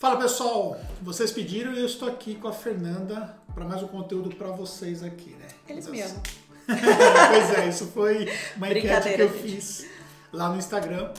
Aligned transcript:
Fala 0.00 0.16
pessoal, 0.16 0.80
vocês 1.02 1.30
pediram 1.30 1.74
e 1.74 1.78
eu 1.78 1.84
estou 1.84 2.08
aqui 2.08 2.34
com 2.34 2.48
a 2.48 2.54
Fernanda 2.54 3.36
para 3.54 3.66
mais 3.66 3.82
um 3.82 3.86
conteúdo 3.86 4.34
para 4.34 4.48
vocês 4.48 5.02
aqui, 5.02 5.36
né? 5.38 5.46
Eles 5.68 5.86
me 5.88 6.00
amam. 6.00 6.22
pois 6.66 7.58
é, 7.58 7.68
isso 7.68 7.84
foi 7.88 8.26
uma 8.56 8.70
enquete 8.70 9.14
que 9.14 9.20
eu 9.20 9.28
gente. 9.28 9.42
fiz 9.42 9.86
lá 10.32 10.48
no 10.48 10.56
Instagram. 10.56 11.12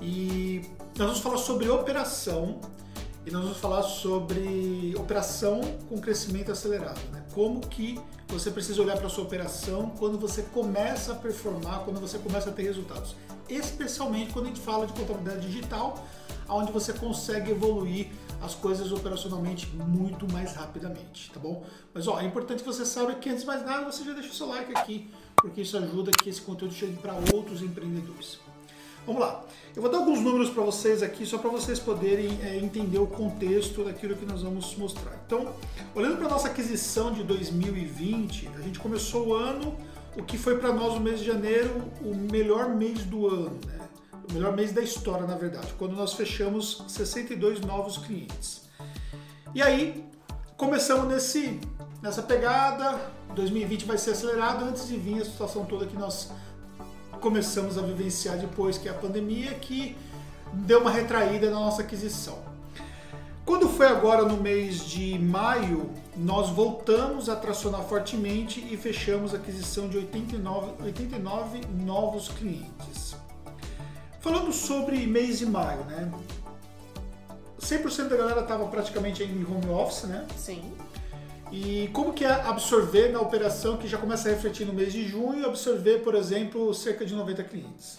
E 0.00 0.62
nós 0.96 1.08
vamos 1.08 1.18
falar 1.18 1.38
sobre 1.38 1.68
operação 1.68 2.60
e 3.26 3.32
nós 3.32 3.42
vamos 3.42 3.58
falar 3.58 3.82
sobre 3.82 4.94
operação 4.96 5.60
com 5.88 6.00
crescimento 6.00 6.52
acelerado, 6.52 7.00
né? 7.10 7.24
Como 7.34 7.60
que 7.62 7.98
você 8.28 8.48
precisa 8.48 8.80
olhar 8.80 8.96
para 8.96 9.08
a 9.08 9.10
sua 9.10 9.24
operação 9.24 9.90
quando 9.98 10.20
você 10.20 10.42
começa 10.42 11.10
a 11.10 11.14
performar, 11.16 11.80
quando 11.80 11.98
você 11.98 12.18
começa 12.18 12.48
a 12.48 12.52
ter 12.52 12.62
resultados. 12.62 13.16
Especialmente 13.48 14.32
quando 14.32 14.44
a 14.44 14.48
gente 14.50 14.60
fala 14.60 14.86
de 14.86 14.92
contabilidade 14.92 15.48
digital, 15.48 16.06
onde 16.48 16.72
você 16.72 16.92
consegue 16.92 17.50
evoluir 17.50 18.08
as 18.42 18.54
coisas 18.54 18.92
operacionalmente 18.92 19.66
muito 19.74 20.30
mais 20.30 20.54
rapidamente, 20.54 21.30
tá 21.32 21.40
bom? 21.40 21.64
Mas 21.92 22.06
ó, 22.06 22.20
é 22.20 22.24
importante 22.24 22.62
que 22.62 22.66
você 22.66 22.84
saiba 22.84 23.14
que 23.14 23.28
antes 23.28 23.40
de 23.40 23.46
mais 23.46 23.64
nada 23.64 23.90
você 23.90 24.04
já 24.04 24.12
deixa 24.12 24.30
o 24.30 24.34
seu 24.34 24.48
like 24.48 24.76
aqui, 24.76 25.08
porque 25.36 25.62
isso 25.62 25.76
ajuda 25.76 26.10
que 26.10 26.28
esse 26.28 26.40
conteúdo 26.40 26.74
chegue 26.74 26.96
para 26.96 27.14
outros 27.34 27.62
empreendedores. 27.62 28.38
Vamos 29.06 29.20
lá, 29.20 29.44
eu 29.76 29.82
vou 29.82 29.90
dar 29.90 29.98
alguns 29.98 30.20
números 30.20 30.48
para 30.48 30.62
vocês 30.62 31.02
aqui, 31.02 31.26
só 31.26 31.36
para 31.36 31.50
vocês 31.50 31.78
poderem 31.78 32.38
é, 32.42 32.56
entender 32.56 32.98
o 32.98 33.06
contexto 33.06 33.84
daquilo 33.84 34.16
que 34.16 34.24
nós 34.24 34.42
vamos 34.42 34.74
mostrar. 34.76 35.12
Então, 35.26 35.52
olhando 35.94 36.16
para 36.16 36.28
nossa 36.28 36.48
aquisição 36.48 37.12
de 37.12 37.22
2020, 37.22 38.48
a 38.56 38.62
gente 38.62 38.78
começou 38.78 39.28
o 39.28 39.34
ano, 39.34 39.76
o 40.16 40.22
que 40.22 40.38
foi 40.38 40.58
para 40.58 40.72
nós 40.72 40.94
o 40.94 41.00
mês 41.00 41.20
de 41.20 41.26
janeiro 41.26 41.82
o 42.00 42.14
melhor 42.14 42.70
mês 42.70 43.04
do 43.04 43.26
ano, 43.26 43.58
né? 43.66 43.80
O 44.28 44.32
melhor 44.32 44.54
mês 44.54 44.72
da 44.72 44.82
história, 44.82 45.26
na 45.26 45.36
verdade, 45.36 45.72
quando 45.78 45.94
nós 45.94 46.14
fechamos 46.14 46.84
62 46.88 47.60
novos 47.60 47.98
clientes. 47.98 48.62
E 49.54 49.62
aí, 49.62 50.04
começamos 50.56 51.06
nesse, 51.06 51.60
nessa 52.02 52.22
pegada, 52.22 53.00
2020 53.34 53.84
vai 53.84 53.98
ser 53.98 54.12
acelerado 54.12 54.64
antes 54.64 54.88
de 54.88 54.96
vir 54.96 55.22
a 55.22 55.24
situação 55.24 55.64
toda 55.64 55.86
que 55.86 55.96
nós 55.96 56.30
começamos 57.20 57.78
a 57.78 57.82
vivenciar 57.82 58.36
depois, 58.38 58.76
que 58.78 58.88
é 58.88 58.90
a 58.90 58.94
pandemia, 58.94 59.54
que 59.54 59.96
deu 60.52 60.80
uma 60.80 60.90
retraída 60.90 61.50
na 61.50 61.58
nossa 61.58 61.82
aquisição. 61.82 62.38
Quando 63.44 63.68
foi 63.68 63.86
agora 63.86 64.24
no 64.24 64.38
mês 64.38 64.86
de 64.86 65.18
maio, 65.18 65.90
nós 66.16 66.48
voltamos 66.48 67.28
a 67.28 67.36
tracionar 67.36 67.82
fortemente 67.82 68.66
e 68.70 68.76
fechamos 68.76 69.34
a 69.34 69.36
aquisição 69.36 69.86
de 69.86 69.98
89, 69.98 70.82
89 70.82 71.60
novos 71.84 72.28
clientes. 72.28 73.14
Falando 74.24 74.54
sobre 74.54 75.06
mês 75.06 75.38
de 75.38 75.44
maio, 75.44 75.84
né? 75.84 76.10
100% 77.60 78.08
da 78.08 78.16
galera 78.16 78.40
estava 78.40 78.66
praticamente 78.68 79.22
em 79.22 79.44
home 79.44 79.68
office, 79.68 80.04
né? 80.04 80.26
Sim. 80.34 80.72
E 81.52 81.90
como 81.92 82.14
que 82.14 82.24
é 82.24 82.30
absorver 82.30 83.10
na 83.10 83.20
operação 83.20 83.76
que 83.76 83.86
já 83.86 83.98
começa 83.98 84.30
a 84.30 84.32
refletir 84.32 84.66
no 84.66 84.72
mês 84.72 84.94
de 84.94 85.06
junho, 85.06 85.44
absorver, 85.44 85.98
por 85.98 86.14
exemplo, 86.14 86.72
cerca 86.72 87.04
de 87.04 87.14
90 87.14 87.44
clientes? 87.44 87.98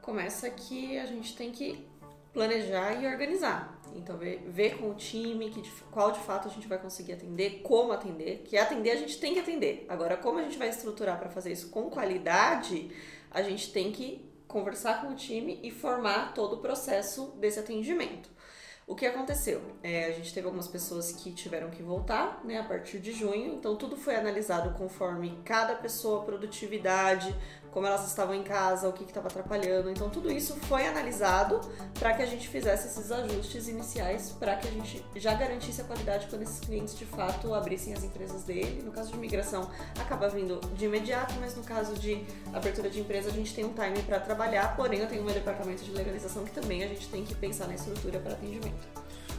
Começa 0.00 0.50
que 0.50 0.98
a 0.98 1.06
gente 1.06 1.36
tem 1.36 1.52
que 1.52 1.86
planejar 2.32 3.00
e 3.00 3.06
organizar. 3.06 3.80
Então, 3.94 4.18
ver, 4.18 4.42
ver 4.48 4.78
com 4.78 4.90
o 4.90 4.94
time 4.94 5.48
que, 5.50 5.62
qual 5.92 6.10
de 6.10 6.18
fato 6.18 6.48
a 6.48 6.50
gente 6.50 6.66
vai 6.66 6.78
conseguir 6.78 7.12
atender, 7.12 7.60
como 7.62 7.92
atender. 7.92 8.42
Que 8.44 8.58
atender 8.58 8.90
a 8.90 8.96
gente 8.96 9.16
tem 9.20 9.32
que 9.32 9.38
atender. 9.38 9.86
Agora, 9.88 10.16
como 10.16 10.40
a 10.40 10.42
gente 10.42 10.58
vai 10.58 10.70
estruturar 10.70 11.20
para 11.20 11.28
fazer 11.28 11.52
isso 11.52 11.68
com 11.70 11.88
qualidade, 11.88 12.90
a 13.30 13.42
gente 13.42 13.72
tem 13.72 13.92
que 13.92 14.31
conversar 14.52 15.00
com 15.00 15.08
o 15.08 15.16
time 15.16 15.58
e 15.62 15.70
formar 15.70 16.34
todo 16.34 16.56
o 16.56 16.58
processo 16.58 17.32
desse 17.38 17.58
atendimento. 17.58 18.30
O 18.86 18.94
que 18.94 19.06
aconteceu? 19.06 19.62
É, 19.82 20.06
a 20.06 20.10
gente 20.10 20.34
teve 20.34 20.46
algumas 20.46 20.68
pessoas 20.68 21.12
que 21.12 21.32
tiveram 21.32 21.70
que 21.70 21.82
voltar 21.82 22.44
né, 22.44 22.58
a 22.58 22.64
partir 22.64 22.98
de 22.98 23.12
junho, 23.12 23.54
então 23.54 23.76
tudo 23.76 23.96
foi 23.96 24.16
analisado 24.16 24.76
conforme 24.76 25.40
cada 25.44 25.74
pessoa, 25.76 26.24
produtividade, 26.24 27.34
como 27.72 27.86
elas 27.86 28.06
estavam 28.06 28.34
em 28.34 28.42
casa, 28.42 28.88
o 28.88 28.92
que 28.92 29.02
estava 29.02 29.28
atrapalhando. 29.28 29.90
Então 29.90 30.08
tudo 30.10 30.30
isso 30.30 30.54
foi 30.68 30.86
analisado 30.86 31.60
para 31.98 32.12
que 32.12 32.22
a 32.22 32.26
gente 32.26 32.46
fizesse 32.48 32.86
esses 32.86 33.10
ajustes 33.10 33.66
iniciais 33.66 34.36
para 34.38 34.54
que 34.56 34.68
a 34.68 34.70
gente 34.70 35.04
já 35.16 35.34
garantisse 35.34 35.80
a 35.80 35.84
qualidade 35.84 36.26
quando 36.28 36.42
esses 36.42 36.60
clientes 36.60 36.96
de 36.96 37.06
fato 37.06 37.54
abrissem 37.54 37.94
as 37.94 38.04
empresas 38.04 38.44
dele. 38.44 38.82
No 38.82 38.92
caso 38.92 39.10
de 39.10 39.18
migração, 39.18 39.70
acaba 39.98 40.28
vindo 40.28 40.60
de 40.74 40.84
imediato, 40.84 41.34
mas 41.40 41.56
no 41.56 41.64
caso 41.64 41.94
de 41.94 42.24
abertura 42.52 42.90
de 42.90 43.00
empresa, 43.00 43.30
a 43.30 43.32
gente 43.32 43.54
tem 43.54 43.64
um 43.64 43.72
time 43.72 44.02
para 44.02 44.20
trabalhar, 44.20 44.76
porém 44.76 45.00
eu 45.00 45.08
tenho 45.08 45.22
um 45.22 45.26
departamento 45.26 45.82
de 45.82 45.90
legalização 45.92 46.44
que 46.44 46.52
também 46.52 46.84
a 46.84 46.88
gente 46.88 47.08
tem 47.08 47.24
que 47.24 47.34
pensar 47.34 47.66
na 47.66 47.74
estrutura 47.74 48.18
para 48.20 48.32
atendimento. 48.32 48.86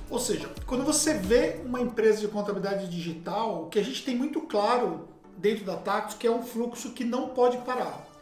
Ou 0.09 0.19
seja, 0.19 0.49
quando 0.65 0.83
você 0.83 1.13
vê 1.13 1.61
uma 1.63 1.79
empresa 1.81 2.19
de 2.19 2.27
contabilidade 2.27 2.87
digital, 2.87 3.63
o 3.63 3.67
que 3.67 3.79
a 3.79 3.83
gente 3.83 4.03
tem 4.03 4.15
muito 4.15 4.41
claro 4.41 5.07
dentro 5.37 5.65
da 5.65 5.75
Tactus 5.75 6.15
que 6.15 6.27
é 6.27 6.31
um 6.31 6.43
fluxo 6.43 6.91
que 6.91 7.03
não 7.03 7.29
pode 7.29 7.57
parar. 7.59 8.12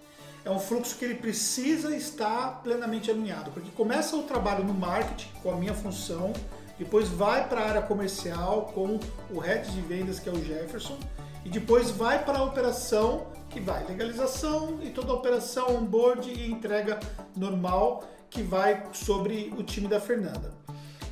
É 0.44 0.50
um 0.50 0.60
fluxo 0.60 0.98
que 0.98 1.06
ele 1.06 1.16
precisa 1.16 1.96
estar 1.96 2.62
plenamente 2.64 3.12
alinhado, 3.12 3.52
porque 3.52 3.70
começa 3.72 4.16
o 4.16 4.24
trabalho 4.24 4.64
no 4.64 4.74
marketing, 4.74 5.30
com 5.44 5.52
a 5.52 5.56
minha 5.56 5.74
função, 5.74 6.34
depois 6.80 7.10
vai 7.10 7.48
para 7.48 7.62
a 7.62 7.70
área 7.70 7.82
comercial 7.84 8.72
com 8.74 9.00
o 9.30 9.40
head 9.40 9.70
de 9.70 9.82
vendas, 9.82 10.20
que 10.20 10.28
é 10.28 10.32
o 10.32 10.44
Jefferson, 10.44 10.98
e 11.46 11.50
depois 11.50 11.92
vai 11.92 12.26
para 12.26 12.40
a 12.40 12.44
operação, 12.44 13.28
que 13.52 13.60
vai 13.60 13.86
legalização 13.86 14.80
e 14.82 14.90
toda 14.90 15.12
a 15.12 15.16
operação 15.16 15.76
onboard 15.76 16.28
e 16.28 16.52
entrega 16.52 17.00
normal, 17.36 18.04
que 18.32 18.42
vai 18.42 18.84
sobre 18.94 19.54
o 19.56 19.62
time 19.62 19.88
da 19.88 20.00
Fernanda. 20.00 20.54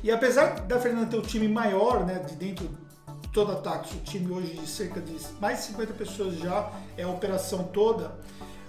E 0.02 0.10
apesar 0.10 0.60
da 0.62 0.80
Fernanda 0.80 1.06
ter 1.06 1.18
o 1.18 1.22
time 1.22 1.46
maior, 1.46 2.04
né, 2.04 2.18
de 2.18 2.34
dentro 2.34 2.66
de 2.66 3.28
toda 3.28 3.52
a 3.52 3.56
Tax, 3.56 3.92
o 3.92 3.98
time 3.98 4.32
hoje 4.32 4.54
de 4.54 4.66
cerca 4.66 5.00
de 5.00 5.16
mais 5.40 5.58
de 5.58 5.64
50 5.66 5.92
pessoas 5.92 6.36
já 6.36 6.68
é 6.96 7.04
a 7.04 7.08
operação 7.08 7.64
toda, 7.64 8.18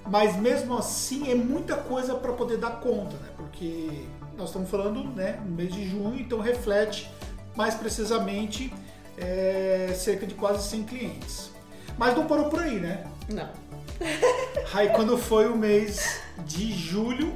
mas 0.05 0.35
mesmo 0.35 0.77
assim 0.77 1.31
é 1.31 1.35
muita 1.35 1.75
coisa 1.75 2.15
para 2.15 2.33
poder 2.33 2.57
dar 2.57 2.79
conta, 2.79 3.15
né? 3.17 3.29
Porque 3.37 4.05
nós 4.37 4.49
estamos 4.49 4.69
falando, 4.69 5.03
né, 5.03 5.39
no 5.45 5.51
mês 5.51 5.73
de 5.73 5.87
junho, 5.87 6.19
então 6.19 6.39
reflete 6.39 7.09
mais 7.55 7.75
precisamente 7.75 8.73
é, 9.17 9.93
cerca 9.95 10.25
de 10.25 10.33
quase 10.33 10.67
100 10.69 10.83
clientes. 10.83 11.51
Mas 11.97 12.15
não 12.15 12.25
parou 12.25 12.49
por 12.49 12.59
aí, 12.59 12.79
né? 12.79 13.05
Não. 13.29 13.49
Aí 14.73 14.89
quando 14.89 15.17
foi 15.17 15.47
o 15.47 15.55
mês 15.55 16.21
de 16.45 16.71
julho, 16.73 17.33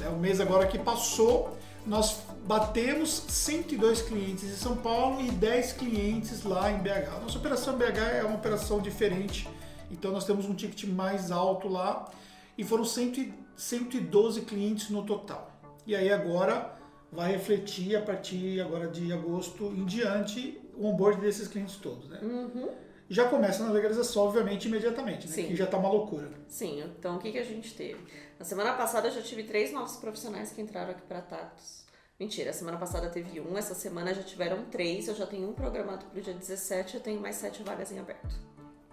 né, 0.00 0.08
o 0.08 0.16
mês 0.16 0.40
agora 0.40 0.66
que 0.66 0.78
passou, 0.78 1.58
nós 1.86 2.22
batemos 2.46 3.24
102 3.28 4.02
clientes 4.02 4.44
em 4.44 4.56
São 4.56 4.76
Paulo 4.76 5.20
e 5.20 5.30
10 5.30 5.72
clientes 5.74 6.44
lá 6.44 6.70
em 6.70 6.78
BH. 6.78 7.20
Nossa 7.22 7.38
operação 7.38 7.76
BH 7.76 7.98
é 8.20 8.24
uma 8.24 8.36
operação 8.36 8.80
diferente, 8.80 9.48
então 9.90 10.12
nós 10.12 10.24
temos 10.24 10.46
um 10.46 10.54
ticket 10.54 10.84
mais 10.84 11.30
alto 11.30 11.68
lá 11.68 12.10
e 12.56 12.64
foram 12.64 12.84
100 12.84 13.12
e- 13.20 13.34
112 13.56 14.42
clientes 14.42 14.90
no 14.90 15.04
total. 15.04 15.50
E 15.86 15.94
aí 15.96 16.12
agora 16.12 16.76
vai 17.10 17.32
refletir 17.32 17.96
a 17.96 18.02
partir 18.02 18.60
agora 18.60 18.88
de 18.88 19.12
agosto 19.12 19.66
em 19.66 19.84
diante 19.84 20.60
o 20.76 20.86
onboard 20.86 21.20
desses 21.20 21.48
clientes 21.48 21.76
todos, 21.76 22.08
né? 22.08 22.20
Uhum. 22.22 22.68
Já 23.08 23.26
começa 23.28 23.64
na 23.64 23.70
legalização, 23.72 24.24
obviamente, 24.24 24.68
imediatamente, 24.68 25.26
né? 25.26 25.32
Sim. 25.32 25.46
Que 25.46 25.56
já 25.56 25.66
tá 25.66 25.78
uma 25.78 25.88
loucura. 25.88 26.28
Sim, 26.46 26.82
então 26.98 27.16
o 27.16 27.18
que, 27.18 27.32
que 27.32 27.38
a 27.38 27.44
gente 27.44 27.74
teve? 27.74 27.98
Na 28.38 28.44
semana 28.44 28.74
passada 28.74 29.08
eu 29.08 29.12
já 29.12 29.22
tive 29.22 29.44
três 29.44 29.72
novos 29.72 29.96
profissionais 29.96 30.52
que 30.52 30.60
entraram 30.60 30.90
aqui 30.90 31.02
para 31.02 31.22
Tactus. 31.22 31.86
Mentira, 32.20 32.50
a 32.50 32.52
semana 32.52 32.76
passada 32.76 33.08
teve 33.08 33.40
um, 33.40 33.56
essa 33.56 33.74
semana 33.74 34.12
já 34.12 34.22
tiveram 34.22 34.64
três, 34.66 35.08
eu 35.08 35.14
já 35.14 35.26
tenho 35.26 35.48
um 35.48 35.52
programado 35.52 36.04
para 36.06 36.18
o 36.18 36.22
dia 36.22 36.34
17, 36.34 36.96
eu 36.96 37.00
tenho 37.00 37.20
mais 37.20 37.36
sete 37.36 37.62
vagas 37.62 37.90
em 37.92 37.98
aberto. 37.98 38.34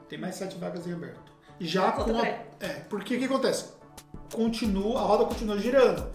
Tem 0.08 0.20
mais 0.20 0.36
sete 0.36 0.58
vagas 0.58 0.86
em 0.88 0.94
aberto. 0.94 1.32
Já 1.60 1.92
com 1.92 2.16
a... 2.18 2.28
É, 2.60 2.84
porque 2.90 3.16
o 3.16 3.20
que 3.20 3.26
acontece? 3.26 3.66
Continua, 4.34 5.00
a 5.00 5.04
roda 5.04 5.26
continua 5.26 5.58
girando. 5.58 6.06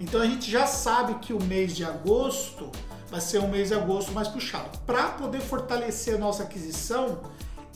Então 0.00 0.20
a 0.20 0.26
gente 0.26 0.50
já 0.50 0.66
sabe 0.66 1.14
que 1.14 1.32
o 1.32 1.42
mês 1.42 1.74
de 1.74 1.84
agosto 1.84 2.70
vai 3.10 3.20
ser 3.20 3.38
um 3.38 3.48
mês 3.48 3.68
de 3.68 3.74
agosto 3.74 4.12
mais 4.12 4.28
puxado. 4.28 4.78
Para 4.86 5.08
poder 5.10 5.40
fortalecer 5.40 6.16
a 6.16 6.18
nossa 6.18 6.42
aquisição, 6.42 7.20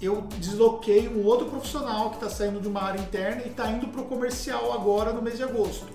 eu 0.01 0.23
desloquei 0.39 1.09
um 1.09 1.25
outro 1.25 1.47
profissional 1.47 2.11
que 2.11 2.17
está 2.17 2.29
saindo 2.29 2.61
de 2.61 2.69
uma 2.69 2.83
área 2.83 3.01
interna 3.01 3.43
e 3.43 3.49
está 3.49 3.71
indo 3.71 3.89
para 3.89 4.01
o 4.01 4.05
comercial 4.05 4.73
agora 4.73 5.13
no 5.13 5.23
mês 5.23 5.37
de 5.37 5.45
agosto. 5.45 5.87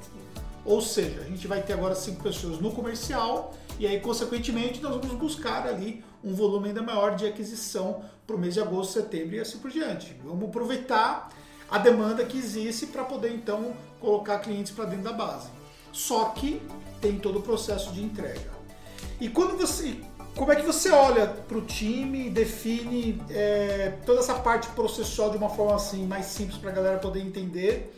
Ou 0.65 0.81
seja, 0.81 1.21
a 1.21 1.25
gente 1.25 1.47
vai 1.47 1.61
ter 1.61 1.73
agora 1.73 1.95
cinco 1.95 2.23
pessoas 2.23 2.59
no 2.59 2.71
comercial 2.71 3.53
e 3.79 3.85
aí, 3.85 3.99
consequentemente, 3.99 4.81
nós 4.81 4.95
vamos 4.95 5.15
buscar 5.17 5.67
ali 5.67 6.03
um 6.23 6.33
volume 6.33 6.69
ainda 6.69 6.81
maior 6.81 7.15
de 7.15 7.25
aquisição 7.25 8.03
para 8.25 8.35
o 8.35 8.39
mês 8.39 8.55
de 8.55 8.59
agosto, 8.59 8.93
setembro 8.93 9.35
e 9.35 9.39
assim 9.39 9.59
por 9.59 9.69
diante. 9.69 10.15
Vamos 10.23 10.49
aproveitar 10.49 11.29
a 11.69 11.77
demanda 11.77 12.25
que 12.25 12.37
existe 12.37 12.87
para 12.87 13.03
poder 13.03 13.31
então 13.31 13.73
colocar 13.99 14.39
clientes 14.39 14.71
para 14.71 14.85
dentro 14.85 15.03
da 15.03 15.13
base. 15.13 15.49
Só 15.91 16.25
que 16.25 16.61
tem 16.99 17.19
todo 17.19 17.39
o 17.39 17.41
processo 17.41 17.91
de 17.91 18.03
entrega. 18.03 18.57
E 19.19 19.29
quando 19.29 19.57
você, 19.57 19.95
como 20.35 20.51
é 20.51 20.55
que 20.55 20.63
você 20.63 20.89
olha 20.89 21.27
para 21.27 21.57
o 21.57 21.61
time 21.61 22.29
define 22.29 23.21
é, 23.29 23.93
toda 24.05 24.19
essa 24.19 24.35
parte 24.35 24.67
processual 24.69 25.29
de 25.29 25.37
uma 25.37 25.49
forma 25.49 25.75
assim 25.75 26.05
mais 26.05 26.25
simples 26.25 26.57
para 26.57 26.71
a 26.71 26.73
galera 26.73 26.97
poder 26.97 27.21
entender, 27.21 27.95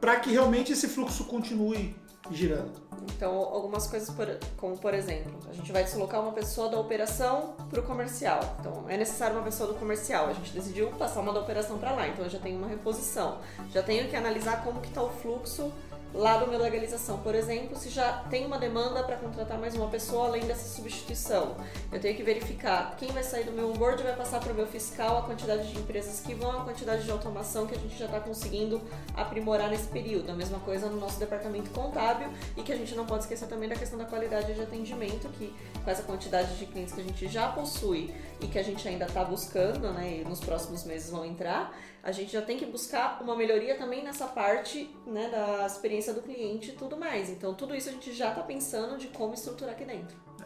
para 0.00 0.16
que 0.20 0.30
realmente 0.30 0.72
esse 0.72 0.88
fluxo 0.88 1.24
continue 1.24 1.96
girando. 2.30 2.86
Então, 3.14 3.34
algumas 3.34 3.86
coisas, 3.86 4.10
por, 4.10 4.26
como 4.56 4.76
por 4.76 4.92
exemplo, 4.92 5.32
a 5.48 5.52
gente 5.52 5.70
vai 5.70 5.84
deslocar 5.84 6.20
uma 6.20 6.32
pessoa 6.32 6.68
da 6.68 6.78
operação 6.78 7.54
para 7.70 7.80
o 7.80 7.82
comercial. 7.82 8.40
Então, 8.60 8.84
é 8.88 8.96
necessário 8.96 9.36
uma 9.36 9.44
pessoa 9.44 9.72
do 9.72 9.78
comercial. 9.78 10.26
A 10.26 10.32
gente 10.32 10.52
decidiu 10.52 10.88
passar 10.92 11.20
uma 11.20 11.32
da 11.32 11.40
operação 11.40 11.78
para 11.78 11.92
lá. 11.92 12.08
Então, 12.08 12.24
eu 12.24 12.30
já 12.30 12.38
tenho 12.38 12.58
uma 12.58 12.68
reposição. 12.68 13.38
Já 13.72 13.82
tenho 13.82 14.08
que 14.08 14.16
analisar 14.16 14.64
como 14.64 14.80
que 14.80 14.88
está 14.88 15.02
o 15.02 15.10
fluxo 15.10 15.72
lá 16.16 16.38
do 16.38 16.46
meu 16.46 16.58
legalização, 16.58 17.18
por 17.18 17.34
exemplo, 17.34 17.76
se 17.76 17.90
já 17.90 18.24
tem 18.30 18.46
uma 18.46 18.58
demanda 18.58 19.02
para 19.04 19.16
contratar 19.16 19.58
mais 19.58 19.74
uma 19.74 19.88
pessoa 19.88 20.28
além 20.28 20.46
dessa 20.46 20.66
substituição. 20.74 21.56
Eu 21.92 22.00
tenho 22.00 22.16
que 22.16 22.22
verificar 22.22 22.96
quem 22.96 23.10
vai 23.12 23.22
sair 23.22 23.44
do 23.44 23.52
meu 23.52 23.70
onboard 23.70 24.02
vai 24.02 24.16
passar 24.16 24.40
para 24.40 24.50
o 24.50 24.54
meu 24.54 24.66
fiscal, 24.66 25.18
a 25.18 25.22
quantidade 25.22 25.70
de 25.70 25.78
empresas 25.78 26.20
que 26.20 26.34
vão, 26.34 26.62
a 26.62 26.64
quantidade 26.64 27.04
de 27.04 27.10
automação 27.10 27.66
que 27.66 27.74
a 27.74 27.78
gente 27.78 27.98
já 27.98 28.06
está 28.06 28.18
conseguindo 28.18 28.80
aprimorar 29.14 29.68
nesse 29.68 29.88
período. 29.88 30.30
A 30.30 30.34
mesma 30.34 30.58
coisa 30.60 30.88
no 30.88 30.98
nosso 30.98 31.20
departamento 31.20 31.68
contábil 31.70 32.28
e 32.56 32.62
que 32.62 32.72
a 32.72 32.76
gente 32.76 32.94
não 32.94 33.04
pode 33.04 33.24
esquecer 33.24 33.46
também 33.46 33.68
da 33.68 33.76
questão 33.76 33.98
da 33.98 34.06
qualidade 34.06 34.54
de 34.54 34.62
atendimento, 34.62 35.28
que 35.28 35.54
com 35.84 35.90
essa 35.90 36.02
quantidade 36.02 36.56
de 36.56 36.64
clientes 36.64 36.94
que 36.94 37.00
a 37.02 37.04
gente 37.04 37.28
já 37.28 37.48
possui 37.48 38.14
e 38.40 38.46
que 38.46 38.58
a 38.58 38.62
gente 38.62 38.88
ainda 38.88 39.04
está 39.04 39.22
buscando, 39.22 39.92
né, 39.92 40.22
e 40.22 40.24
nos 40.28 40.40
próximos 40.40 40.82
meses 40.84 41.10
vão 41.10 41.26
entrar, 41.26 41.76
a 42.06 42.12
gente 42.12 42.32
já 42.32 42.40
tem 42.40 42.56
que 42.56 42.64
buscar 42.64 43.20
uma 43.20 43.34
melhoria 43.34 43.76
também 43.76 44.04
nessa 44.04 44.28
parte 44.28 44.88
né, 45.04 45.28
da 45.28 45.66
experiência 45.66 46.14
do 46.14 46.22
cliente 46.22 46.70
e 46.70 46.74
tudo 46.74 46.96
mais. 46.96 47.28
Então, 47.28 47.52
tudo 47.52 47.74
isso 47.74 47.88
a 47.88 47.92
gente 47.92 48.12
já 48.12 48.28
está 48.28 48.44
pensando 48.44 48.96
de 48.96 49.08
como 49.08 49.34
estruturar 49.34 49.74
aqui 49.74 49.84
dentro. 49.84 50.16
É. 50.40 50.44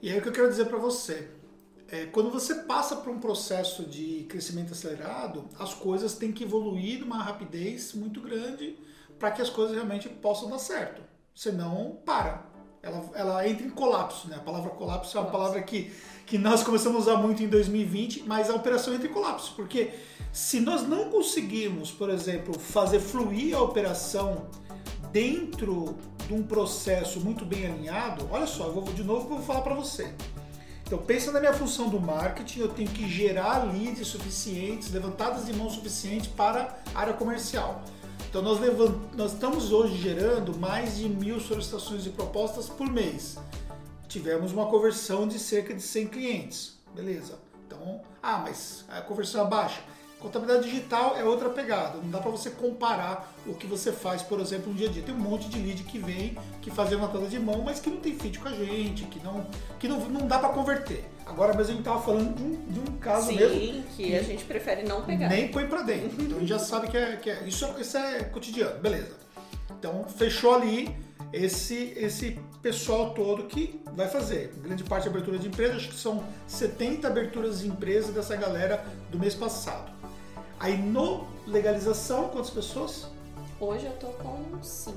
E 0.00 0.12
aí 0.12 0.16
o 0.16 0.22
que 0.22 0.28
eu 0.28 0.32
quero 0.32 0.48
dizer 0.48 0.66
para 0.66 0.78
você, 0.78 1.28
é, 1.88 2.06
quando 2.06 2.30
você 2.30 2.54
passa 2.54 2.94
por 2.94 3.12
um 3.12 3.18
processo 3.18 3.84
de 3.84 4.24
crescimento 4.28 4.72
acelerado, 4.72 5.48
as 5.58 5.74
coisas 5.74 6.14
têm 6.14 6.30
que 6.30 6.44
evoluir 6.44 7.00
numa 7.00 7.20
rapidez 7.20 7.92
muito 7.92 8.20
grande 8.20 8.78
para 9.18 9.32
que 9.32 9.42
as 9.42 9.50
coisas 9.50 9.74
realmente 9.74 10.08
possam 10.08 10.48
dar 10.48 10.60
certo. 10.60 11.02
Senão, 11.34 12.00
para. 12.06 12.46
Ela, 12.82 13.04
ela 13.14 13.48
entra 13.48 13.64
em 13.64 13.70
colapso, 13.70 14.26
né? 14.28 14.34
A 14.36 14.40
palavra 14.40 14.70
colapso 14.70 15.16
é 15.16 15.20
uma 15.20 15.30
palavra 15.30 15.62
que, 15.62 15.92
que 16.26 16.36
nós 16.36 16.64
começamos 16.64 17.06
a 17.06 17.12
usar 17.12 17.22
muito 17.22 17.40
em 17.40 17.46
2020, 17.46 18.24
mas 18.26 18.50
a 18.50 18.56
operação 18.56 18.92
entra 18.92 19.06
em 19.06 19.12
colapso, 19.12 19.52
porque 19.54 19.90
se 20.32 20.58
nós 20.58 20.82
não 20.82 21.08
conseguirmos, 21.08 21.92
por 21.92 22.10
exemplo, 22.10 22.58
fazer 22.58 22.98
fluir 22.98 23.56
a 23.56 23.62
operação 23.62 24.48
dentro 25.12 25.96
de 26.26 26.34
um 26.34 26.42
processo 26.42 27.20
muito 27.20 27.44
bem 27.44 27.66
alinhado, 27.66 28.28
olha 28.32 28.48
só, 28.48 28.66
eu 28.66 28.72
vou 28.72 28.82
de 28.82 29.04
novo 29.04 29.28
vou 29.28 29.40
falar 29.40 29.60
para 29.60 29.74
você. 29.74 30.12
Então 30.84 30.98
pensa 30.98 31.30
na 31.30 31.38
minha 31.38 31.54
função 31.54 31.88
do 31.88 32.00
marketing, 32.00 32.60
eu 32.60 32.68
tenho 32.68 32.90
que 32.90 33.08
gerar 33.08 33.72
leads 33.72 34.08
suficientes, 34.08 34.90
levantadas 34.90 35.46
de 35.46 35.52
mãos 35.52 35.74
suficientes 35.74 36.26
para 36.26 36.76
a 36.92 37.00
área 37.00 37.14
comercial. 37.14 37.80
Então 38.32 38.40
nós, 38.40 38.60
levant... 38.60 38.96
nós 39.14 39.34
estamos 39.34 39.72
hoje 39.72 39.94
gerando 39.94 40.58
mais 40.58 40.96
de 40.96 41.06
mil 41.06 41.38
solicitações 41.38 42.06
e 42.06 42.08
propostas 42.08 42.66
por 42.66 42.90
mês. 42.90 43.36
Tivemos 44.08 44.52
uma 44.52 44.64
conversão 44.70 45.28
de 45.28 45.38
cerca 45.38 45.74
de 45.74 45.82
100 45.82 46.06
clientes. 46.06 46.78
Beleza. 46.94 47.38
Então, 47.66 48.00
ah, 48.22 48.38
mas 48.38 48.86
a 48.88 49.02
conversão 49.02 49.44
é 49.44 49.50
baixa. 49.50 49.82
Contabilidade 50.22 50.70
digital 50.70 51.16
é 51.16 51.24
outra 51.24 51.50
pegada. 51.50 51.98
Não 51.98 52.08
dá 52.08 52.18
para 52.18 52.30
você 52.30 52.48
comparar 52.48 53.34
o 53.44 53.54
que 53.54 53.66
você 53.66 53.90
faz, 53.90 54.22
por 54.22 54.38
exemplo, 54.38 54.70
no 54.70 54.78
dia 54.78 54.88
a 54.88 54.92
dia. 54.92 55.02
Tem 55.02 55.12
um 55.12 55.18
monte 55.18 55.48
de 55.48 55.58
lead 55.58 55.82
que 55.82 55.98
vem, 55.98 56.38
que 56.60 56.70
faz 56.70 56.92
uma 56.92 57.08
tela 57.08 57.26
de 57.26 57.40
mão, 57.40 57.60
mas 57.62 57.80
que 57.80 57.90
não 57.90 57.96
tem 57.96 58.14
fit 58.16 58.38
com 58.38 58.46
a 58.46 58.52
gente, 58.52 59.02
que 59.06 59.18
não, 59.18 59.44
que 59.80 59.88
não, 59.88 59.98
não 60.08 60.28
dá 60.28 60.38
para 60.38 60.50
converter. 60.50 61.04
Agora 61.26 61.52
mesmo 61.54 61.72
a 61.72 61.74
gente 61.74 61.84
tava 61.84 62.00
falando 62.00 62.36
de 62.36 62.42
um, 62.42 62.66
de 62.66 62.78
um 62.78 62.96
caso 62.98 63.26
Sim, 63.26 63.36
mesmo. 63.36 63.82
que, 63.96 64.04
que 64.04 64.14
a 64.14 64.22
gente 64.22 64.44
prefere 64.44 64.84
não 64.84 65.02
pegar. 65.02 65.28
Nem 65.28 65.48
põe 65.48 65.66
para 65.66 65.82
dentro. 65.82 66.22
Então 66.22 66.36
a 66.36 66.40
gente 66.40 66.48
já 66.48 66.58
sabe 66.60 66.88
que, 66.88 66.96
é, 66.96 67.16
que 67.16 67.28
é, 67.28 67.42
isso, 67.42 67.66
isso 67.80 67.96
é 67.96 68.22
cotidiano, 68.22 68.78
beleza. 68.78 69.16
Então 69.76 70.04
fechou 70.04 70.54
ali 70.54 70.94
esse, 71.32 71.94
esse 71.96 72.38
pessoal 72.62 73.12
todo 73.12 73.44
que 73.44 73.82
vai 73.94 74.08
fazer. 74.08 74.52
Grande 74.62 74.84
parte 74.84 75.04
da 75.04 75.10
abertura 75.10 75.36
de 75.36 75.48
empresa, 75.48 75.76
acho 75.76 75.88
que 75.88 75.96
são 75.96 76.22
70 76.46 77.08
aberturas 77.08 77.60
de 77.60 77.66
empresa 77.66 78.12
dessa 78.12 78.36
galera 78.36 78.84
do 79.10 79.18
mês 79.18 79.34
passado. 79.34 79.90
Aí 80.62 80.76
no 80.76 81.26
legalização, 81.44 82.28
quantas 82.28 82.50
pessoas? 82.50 83.08
Hoje 83.58 83.84
eu 83.84 83.92
tô 83.94 84.06
com 84.06 84.62
cinco. 84.62 84.96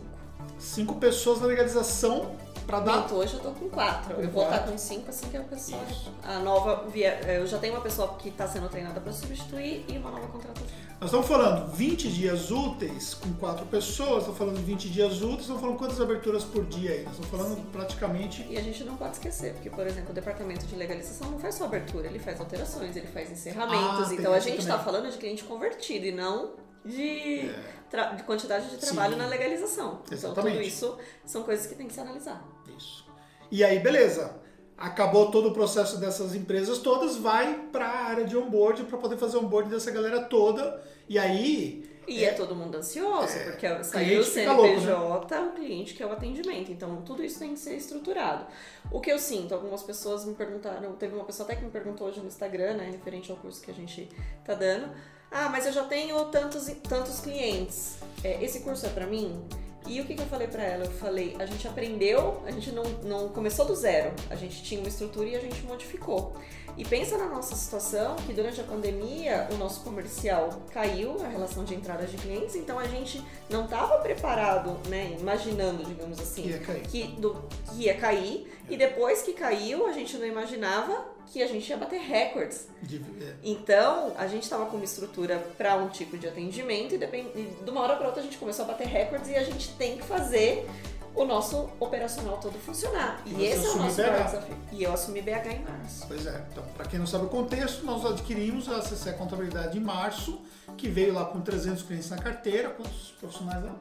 Cinco 0.59 0.95
pessoas 0.97 1.41
na 1.41 1.47
legalização 1.47 2.35
para 2.65 2.79
dar. 2.79 3.13
Hoje 3.13 3.35
eu 3.35 3.39
tô 3.39 3.51
com 3.51 3.69
quatro. 3.69 4.15
Com 4.15 4.21
eu 4.21 4.29
vou 4.29 4.43
estar 4.43 4.59
com 4.59 4.77
cinco 4.77 5.09
assim 5.09 5.29
que 5.29 5.37
a 5.37 5.41
pessoa. 5.41 5.81
Isso. 5.89 6.11
A 6.23 6.39
nova. 6.39 6.85
Via, 6.89 7.19
eu 7.31 7.47
já 7.47 7.57
tenho 7.57 7.73
uma 7.73 7.81
pessoa 7.81 8.15
que 8.15 8.29
está 8.29 8.47
sendo 8.47 8.67
treinada 8.69 8.99
para 8.99 9.11
substituir 9.11 9.85
e 9.87 9.97
uma 9.97 10.11
nova 10.11 10.27
contratação. 10.27 10.65
Nós 10.99 11.09
estamos 11.09 11.27
falando 11.27 11.71
20 11.73 12.09
dias 12.09 12.51
úteis 12.51 13.13
com 13.13 13.33
quatro 13.33 13.65
pessoas, 13.65 14.19
estamos 14.19 14.37
falando 14.37 14.65
20 14.65 14.89
dias 14.89 15.21
úteis, 15.21 15.41
estamos 15.41 15.61
falando 15.61 15.77
quantas 15.77 15.99
aberturas 15.99 16.43
por 16.45 16.65
dia 16.65 16.91
aí? 16.91 17.03
Nós 17.03 17.19
estamos 17.19 17.29
falando 17.29 17.71
praticamente. 17.71 18.47
E 18.49 18.57
a 18.57 18.61
gente 18.61 18.83
não 18.85 18.95
pode 18.95 19.13
esquecer, 19.13 19.53
porque, 19.53 19.69
por 19.69 19.85
exemplo, 19.85 20.11
o 20.11 20.13
departamento 20.13 20.65
de 20.65 20.75
legalização 20.75 21.29
não 21.29 21.37
faz 21.37 21.55
só 21.55 21.65
abertura, 21.65 22.07
ele 22.07 22.17
faz 22.17 22.39
alterações, 22.39 22.95
ele 22.95 23.07
faz 23.07 23.29
encerramentos. 23.29 24.09
Ah, 24.09 24.13
então 24.13 24.33
a 24.33 24.39
gente 24.39 24.59
está 24.59 24.79
falando 24.79 25.11
de 25.11 25.17
cliente 25.17 25.43
convertido 25.43 26.05
e 26.05 26.11
não 26.13 26.53
de, 26.85 27.49
é. 27.49 28.15
de 28.15 28.23
quantidade 28.23 28.69
de 28.69 28.77
trabalho 28.77 29.13
Sim. 29.13 29.19
na 29.19 29.27
legalização. 29.27 30.01
Exatamente. 30.09 30.39
Então 30.39 30.43
tudo 30.43 30.61
isso 30.61 30.97
são 31.25 31.43
coisas 31.43 31.65
que 31.65 31.75
tem 31.75 31.87
que 31.87 31.93
se 31.93 31.99
analisar. 31.99 32.45
Isso. 32.77 33.05
E 33.51 33.63
aí, 33.63 33.79
beleza 33.79 34.45
acabou 34.77 35.31
todo 35.31 35.49
o 35.49 35.53
processo 35.53 35.97
dessas 35.97 36.35
empresas 36.35 36.79
todas, 36.79 37.15
vai 37.15 37.67
para 37.71 37.87
a 37.87 38.05
área 38.07 38.25
de 38.25 38.35
onboard 38.35 38.83
para 38.83 38.97
poder 38.97 39.17
fazer 39.17 39.37
onboard 39.37 39.69
dessa 39.69 39.91
galera 39.91 40.23
toda. 40.23 40.81
E 41.07 41.17
aí. 41.17 41.89
E 42.07 42.23
é, 42.23 42.29
é 42.29 42.31
todo 42.33 42.55
mundo 42.55 42.77
ansioso, 42.77 43.37
é, 43.37 43.43
porque 43.45 43.83
saiu 43.83 44.21
o 44.21 44.23
CNPJ, 44.23 44.93
louco, 44.93 45.33
né? 45.33 45.39
o 45.39 45.51
cliente 45.53 45.93
que 45.93 46.03
é 46.03 46.05
o 46.05 46.11
atendimento. 46.11 46.71
Então, 46.71 47.01
tudo 47.01 47.23
isso 47.23 47.39
tem 47.39 47.53
que 47.53 47.59
ser 47.59 47.75
estruturado. 47.75 48.45
O 48.91 48.99
que 48.99 49.11
eu 49.11 49.17
sinto, 49.17 49.53
algumas 49.53 49.81
pessoas 49.81 50.25
me 50.25 50.35
perguntaram, 50.35 50.93
teve 50.93 51.15
uma 51.15 51.25
pessoa 51.25 51.47
até 51.47 51.55
que 51.55 51.65
me 51.65 51.71
perguntou 51.71 52.07
hoje 52.07 52.19
no 52.19 52.27
Instagram, 52.27 52.75
né, 52.75 52.89
referente 52.91 53.31
ao 53.31 53.37
curso 53.37 53.61
que 53.61 53.71
a 53.71 53.73
gente 53.73 54.07
tá 54.43 54.53
dando. 54.53 54.89
Ah, 55.31 55.49
mas 55.49 55.65
eu 55.65 55.73
já 55.73 55.83
tenho 55.83 56.23
tantos, 56.25 56.67
tantos 56.87 57.19
clientes. 57.19 57.97
É, 58.23 58.43
esse 58.43 58.61
curso 58.61 58.85
é 58.85 58.89
para 58.89 59.07
mim? 59.07 59.43
E 59.87 60.01
o 60.01 60.05
que, 60.05 60.15
que 60.15 60.21
eu 60.21 60.27
falei 60.27 60.47
para 60.47 60.63
ela? 60.63 60.85
Eu 60.85 60.91
falei, 60.91 61.35
a 61.39 61.45
gente 61.45 61.67
aprendeu, 61.67 62.41
a 62.45 62.51
gente 62.51 62.71
não, 62.71 62.83
não 63.03 63.29
começou 63.29 63.65
do 63.65 63.75
zero. 63.75 64.11
A 64.29 64.35
gente 64.35 64.63
tinha 64.63 64.79
uma 64.79 64.89
estrutura 64.89 65.27
e 65.27 65.35
a 65.35 65.39
gente 65.39 65.61
modificou. 65.63 66.35
E 66.77 66.83
pensa 66.83 67.17
na 67.17 67.27
nossa 67.27 67.55
situação 67.55 68.15
que 68.17 68.33
durante 68.33 68.59
a 68.59 68.63
pandemia 68.63 69.47
o 69.51 69.55
nosso 69.55 69.81
comercial 69.81 70.49
caiu, 70.71 71.23
a 71.23 71.27
relação 71.27 71.63
de 71.63 71.73
entrada 71.73 72.05
de 72.05 72.17
clientes, 72.17 72.55
então 72.55 72.77
a 72.77 72.85
gente 72.85 73.23
não 73.49 73.63
estava 73.63 73.97
preparado, 73.99 74.77
né, 74.89 75.15
imaginando, 75.17 75.85
digamos 75.85 76.19
assim, 76.19 76.47
ia 76.47 76.59
que, 76.59 77.03
do, 77.19 77.41
que 77.69 77.83
ia 77.83 77.95
cair. 77.95 78.51
É. 78.69 78.73
E 78.73 78.77
depois 78.77 79.21
que 79.21 79.33
caiu, 79.33 79.85
a 79.85 79.93
gente 79.93 80.17
não 80.17 80.25
imaginava 80.25 81.14
que 81.27 81.41
a 81.41 81.47
gente 81.47 81.69
ia 81.69 81.77
bater 81.77 81.99
recordes. 81.99 82.67
É. 82.83 83.33
Então, 83.43 84.13
a 84.17 84.27
gente 84.27 84.43
estava 84.43 84.65
com 84.65 84.77
uma 84.77 84.85
estrutura 84.85 85.37
para 85.57 85.75
um 85.75 85.89
tipo 85.89 86.17
de 86.17 86.27
atendimento 86.27 86.95
e, 86.95 86.97
depend... 86.97 87.27
e 87.35 87.63
de 87.63 87.69
uma 87.69 87.81
hora 87.81 87.95
para 87.95 88.07
outra 88.07 88.21
a 88.21 88.23
gente 88.23 88.37
começou 88.37 88.65
a 88.65 88.67
bater 88.69 88.87
recordes 88.87 89.29
e 89.29 89.35
a 89.35 89.43
gente 89.43 89.69
tem 89.75 89.97
que 89.97 90.03
fazer 90.03 90.67
o 91.15 91.23
nosso 91.23 91.69
operacional 91.79 92.37
todo 92.37 92.59
funcionar. 92.59 93.21
E, 93.25 93.33
e 93.33 93.45
esse 93.45 93.65
é 93.65 93.69
o 93.69 93.77
nosso 93.77 93.95
desafio. 93.95 94.57
E 94.71 94.83
eu 94.83 94.93
assumi 94.93 95.21
BH 95.21 95.47
em 95.51 95.63
março. 95.63 96.05
Pois 96.07 96.25
é. 96.25 96.45
Então, 96.51 96.63
para 96.75 96.85
quem 96.85 96.99
não 96.99 97.07
sabe 97.07 97.25
o 97.25 97.29
contexto, 97.29 97.85
nós 97.85 98.05
adquirimos 98.05 98.67
a 98.67 98.81
CC 98.81 99.13
Contabilidade 99.13 99.77
em 99.77 99.81
março, 99.81 100.41
que 100.75 100.89
veio 100.89 101.13
lá 101.13 101.25
com 101.25 101.39
300 101.39 101.83
clientes 101.83 102.09
na 102.09 102.17
carteira. 102.17 102.69
Quantos 102.69 103.13
profissionais 103.19 103.63
lá? 103.63 103.75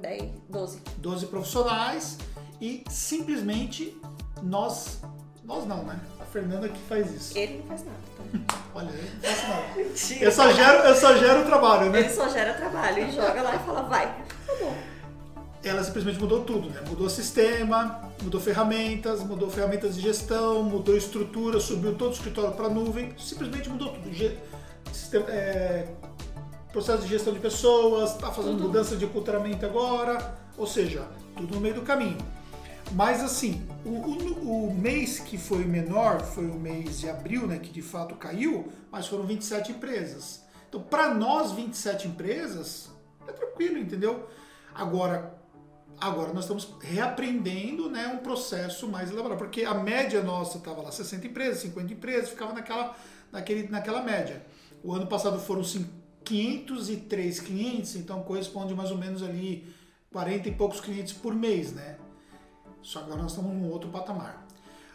10, 0.00 0.30
12. 0.48 0.82
12 0.98 1.26
profissionais 1.26 2.18
e 2.60 2.84
simplesmente 2.90 3.96
nós, 4.42 5.00
nós 5.50 5.66
não, 5.66 5.82
né? 5.82 5.98
A 6.20 6.24
Fernanda 6.24 6.68
que 6.68 6.80
faz 6.82 7.12
isso. 7.12 7.36
Ele 7.36 7.58
não 7.58 7.66
faz 7.66 7.84
nada, 7.84 7.98
tá? 8.46 8.58
Olha, 8.72 8.88
eu 8.88 9.02
não 9.02 9.20
faço 9.20 9.48
nada. 9.48 9.62
Mentira. 9.76 10.24
Eu 10.24 10.32
só 10.32 10.52
gero, 10.52 10.78
eu 10.84 10.94
só 10.94 11.16
gero 11.16 11.40
o 11.42 11.44
trabalho, 11.44 11.90
né? 11.90 12.00
Ele 12.00 12.10
só 12.10 12.28
gera 12.28 12.54
trabalho 12.54 13.08
e 13.08 13.10
joga 13.10 13.42
lá 13.42 13.56
e 13.56 13.58
fala, 13.58 13.82
vai. 13.82 14.06
Tá 14.46 14.54
bom 14.60 14.74
ela 15.62 15.84
simplesmente 15.84 16.18
mudou 16.18 16.42
tudo, 16.42 16.70
né? 16.70 16.80
Mudou 16.88 17.10
sistema, 17.10 18.10
mudou 18.22 18.40
ferramentas, 18.40 19.22
mudou 19.22 19.50
ferramentas 19.50 19.94
de 19.94 20.00
gestão, 20.00 20.62
mudou 20.62 20.96
estrutura, 20.96 21.60
subiu 21.60 21.94
todo 21.94 22.12
o 22.12 22.14
escritório 22.14 22.52
para 22.52 22.70
nuvem, 22.70 23.14
simplesmente 23.18 23.68
mudou 23.68 23.92
tudo. 23.92 24.10
Sistema, 24.90 25.26
é, 25.28 25.86
processo 26.72 27.02
de 27.02 27.08
gestão 27.08 27.34
de 27.34 27.40
pessoas, 27.40 28.12
está 28.12 28.32
fazendo 28.32 28.56
tudo. 28.56 28.68
mudança 28.68 28.96
de 28.96 29.06
culturamento 29.06 29.66
agora, 29.66 30.34
ou 30.56 30.66
seja, 30.66 31.06
tudo 31.36 31.56
no 31.56 31.60
meio 31.60 31.74
do 31.74 31.82
caminho. 31.82 32.16
Mas 32.92 33.22
assim, 33.22 33.66
o, 33.84 33.88
o, 33.88 34.66
o, 34.66 34.74
mês 34.74 35.20
que 35.20 35.38
foi 35.38 35.64
menor 35.64 36.22
foi 36.22 36.46
o 36.46 36.54
mês 36.54 36.98
de 36.98 37.08
abril, 37.08 37.46
né, 37.46 37.58
que 37.58 37.70
de 37.70 37.82
fato 37.82 38.16
caiu, 38.16 38.70
mas 38.90 39.06
foram 39.06 39.24
27 39.24 39.72
empresas. 39.72 40.44
Então, 40.68 40.82
para 40.82 41.14
nós, 41.14 41.52
27 41.52 42.08
empresas, 42.08 42.90
é 43.26 43.32
tranquilo, 43.32 43.78
entendeu? 43.78 44.28
Agora, 44.74 45.40
Agora 46.00 46.32
nós 46.32 46.44
estamos 46.44 46.66
reaprendendo 46.80 47.90
né, 47.90 48.08
um 48.08 48.18
processo 48.18 48.88
mais 48.88 49.10
elaborado, 49.10 49.36
porque 49.36 49.64
a 49.64 49.74
média 49.74 50.22
nossa 50.22 50.56
estava 50.56 50.80
lá 50.80 50.90
60 50.90 51.26
empresas, 51.26 51.58
50 51.60 51.92
empresas, 51.92 52.30
ficava 52.30 52.54
naquela, 52.54 52.96
naquele, 53.30 53.68
naquela 53.68 54.02
média. 54.02 54.42
O 54.82 54.94
ano 54.94 55.06
passado 55.06 55.38
foram 55.38 55.62
503 56.24 57.40
clientes, 57.40 57.96
então 57.96 58.22
corresponde 58.22 58.74
mais 58.74 58.90
ou 58.90 58.96
menos 58.96 59.22
ali 59.22 59.70
40 60.10 60.48
e 60.48 60.52
poucos 60.52 60.80
clientes 60.80 61.12
por 61.12 61.34
mês, 61.34 61.74
né? 61.74 61.98
Só 62.82 63.00
que 63.00 63.06
agora 63.06 63.22
nós 63.22 63.32
estamos 63.32 63.52
num 63.52 63.70
outro 63.70 63.88
patamar. 63.90 64.46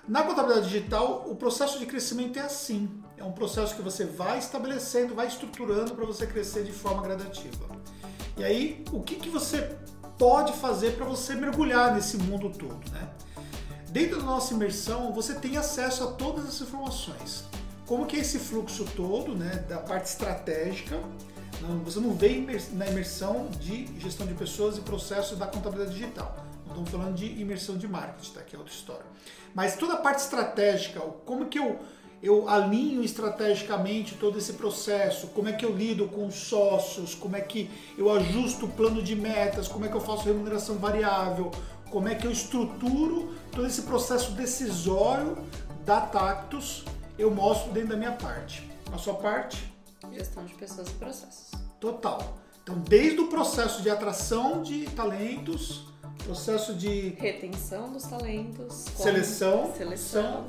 Na 0.07 0.21
contabilidade 0.23 0.67
digital, 0.69 1.25
o 1.27 1.35
processo 1.35 1.79
de 1.79 1.85
crescimento 1.85 2.37
é 2.37 2.43
assim. 2.43 2.89
É 3.17 3.23
um 3.23 3.31
processo 3.31 3.75
que 3.75 3.81
você 3.81 4.05
vai 4.05 4.37
estabelecendo, 4.37 5.15
vai 5.15 5.27
estruturando 5.27 5.95
para 5.95 6.05
você 6.05 6.27
crescer 6.27 6.63
de 6.63 6.71
forma 6.71 7.01
gradativa. 7.01 7.65
E 8.37 8.43
aí, 8.43 8.85
o 8.91 9.01
que, 9.01 9.15
que 9.15 9.29
você 9.29 9.75
pode 10.17 10.53
fazer 10.53 10.95
para 10.95 11.05
você 11.05 11.35
mergulhar 11.35 11.93
nesse 11.93 12.17
mundo 12.17 12.49
todo, 12.49 12.79
né? 12.91 13.09
Dentro 13.89 14.17
da 14.17 14.25
nossa 14.25 14.53
imersão, 14.53 15.13
você 15.13 15.33
tem 15.35 15.57
acesso 15.57 16.03
a 16.03 16.07
todas 16.07 16.45
as 16.45 16.61
informações. 16.61 17.45
Como 17.85 18.05
que 18.05 18.17
é 18.17 18.19
esse 18.19 18.37
fluxo 18.37 18.85
todo, 18.95 19.33
né, 19.35 19.63
da 19.69 19.77
parte 19.77 20.07
estratégica, 20.07 20.99
você 21.83 21.99
não 21.99 22.13
vê 22.13 22.45
na 22.73 22.87
imersão 22.87 23.47
de 23.59 23.87
gestão 23.99 24.27
de 24.27 24.33
pessoas 24.33 24.77
e 24.77 24.81
processo 24.81 25.35
da 25.35 25.47
contabilidade 25.47 25.97
digital. 25.97 26.35
Estamos 26.75 26.91
falando 26.91 27.15
de 27.15 27.25
imersão 27.39 27.77
de 27.77 27.87
marketing, 27.87 28.31
tá? 28.31 28.41
que 28.41 28.53
é 28.53 28.59
outra 28.59 28.73
história. 28.73 29.05
Mas 29.53 29.77
toda 29.77 29.93
a 29.93 29.97
parte 29.97 30.19
estratégica, 30.19 30.99
como 31.25 31.45
que 31.45 31.57
eu, 31.57 31.79
eu 32.21 32.49
alinho 32.49 33.01
estrategicamente 33.01 34.15
todo 34.15 34.37
esse 34.37 34.53
processo, 34.53 35.27
como 35.27 35.47
é 35.47 35.53
que 35.53 35.63
eu 35.63 35.73
lido 35.73 36.05
com 36.09 36.27
os 36.27 36.35
sócios, 36.35 37.15
como 37.15 37.37
é 37.37 37.41
que 37.41 37.69
eu 37.97 38.11
ajusto 38.11 38.65
o 38.65 38.69
plano 38.69 39.01
de 39.01 39.15
metas, 39.15 39.69
como 39.69 39.85
é 39.85 39.87
que 39.87 39.95
eu 39.95 40.01
faço 40.01 40.25
remuneração 40.25 40.75
variável, 40.75 41.49
como 41.89 42.09
é 42.09 42.15
que 42.15 42.27
eu 42.27 42.31
estruturo 42.31 43.33
todo 43.53 43.65
esse 43.65 43.83
processo 43.83 44.31
decisório 44.31 45.37
da 45.85 46.01
Tactus, 46.01 46.83
eu 47.17 47.31
mostro 47.31 47.71
dentro 47.71 47.91
da 47.91 47.95
minha 47.95 48.11
parte. 48.11 48.69
A 48.91 48.97
sua 48.97 49.13
parte? 49.13 49.73
Gestão 50.11 50.43
de 50.43 50.53
pessoas 50.55 50.89
e 50.89 50.93
processos. 50.95 51.51
Total. 51.79 52.37
Então, 52.61 52.79
desde 52.79 53.21
o 53.21 53.27
processo 53.27 53.81
de 53.81 53.89
atração 53.89 54.61
de 54.61 54.85
talentos, 54.87 55.94
processo 56.23 56.73
de 56.73 57.09
retenção 57.17 57.91
dos 57.91 58.03
talentos, 58.03 58.85
seleção, 58.95 59.73
seleção, 59.75 60.45